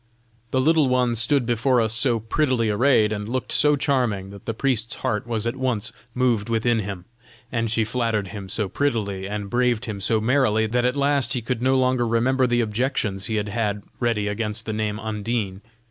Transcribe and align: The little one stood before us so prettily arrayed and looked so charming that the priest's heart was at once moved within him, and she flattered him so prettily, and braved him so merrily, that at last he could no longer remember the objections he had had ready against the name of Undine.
The 0.49 0.59
little 0.59 0.89
one 0.89 1.15
stood 1.15 1.45
before 1.45 1.79
us 1.79 1.93
so 1.93 2.19
prettily 2.19 2.71
arrayed 2.71 3.13
and 3.13 3.29
looked 3.29 3.51
so 3.51 3.75
charming 3.75 4.31
that 4.31 4.45
the 4.45 4.53
priest's 4.55 4.95
heart 4.95 5.27
was 5.27 5.45
at 5.45 5.55
once 5.55 5.93
moved 6.15 6.49
within 6.49 6.79
him, 6.79 7.05
and 7.51 7.69
she 7.69 7.83
flattered 7.83 8.29
him 8.29 8.49
so 8.49 8.67
prettily, 8.67 9.27
and 9.27 9.47
braved 9.47 9.85
him 9.85 10.01
so 10.01 10.19
merrily, 10.19 10.65
that 10.65 10.85
at 10.85 10.97
last 10.97 11.33
he 11.33 11.41
could 11.43 11.61
no 11.61 11.77
longer 11.77 12.07
remember 12.07 12.47
the 12.47 12.61
objections 12.61 13.27
he 13.27 13.35
had 13.35 13.49
had 13.49 13.83
ready 13.99 14.27
against 14.27 14.65
the 14.65 14.73
name 14.73 14.97
of 14.99 15.05
Undine. 15.05 15.61